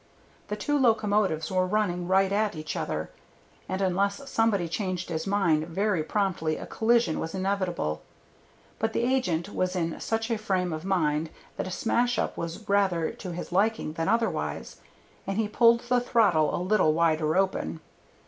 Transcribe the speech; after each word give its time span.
The 0.47 0.55
two 0.55 0.79
locomotives 0.79 1.51
were 1.51 1.67
running 1.67 2.07
right 2.07 2.31
at 2.31 2.55
each 2.55 2.75
other, 2.75 3.11
and 3.69 3.83
unless 3.83 4.27
somebody 4.31 4.67
changed 4.67 5.09
his 5.09 5.27
mind 5.27 5.67
very 5.67 6.01
promptly 6.03 6.57
a 6.57 6.65
collision 6.65 7.19
was 7.19 7.35
inevitable; 7.35 8.01
but 8.79 8.93
the 8.93 9.03
agent 9.03 9.49
was 9.53 9.75
in 9.75 9.99
such 9.99 10.31
a 10.31 10.39
frame 10.39 10.73
of 10.73 10.83
mind 10.85 11.29
that 11.55 11.67
a 11.67 11.69
smash 11.69 12.17
up 12.17 12.35
was 12.35 12.67
rather 12.67 13.11
to 13.11 13.31
his 13.31 13.51
liking 13.51 13.93
than 13.93 14.09
otherwise, 14.09 14.77
and 15.27 15.37
he 15.37 15.47
pulled 15.47 15.81
the 15.81 16.01
throttle 16.01 16.55
a 16.55 16.57
little 16.57 16.93
wider 16.93 17.37
open. 17.37 17.79